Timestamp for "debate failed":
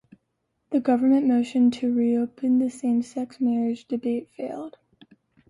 3.87-4.79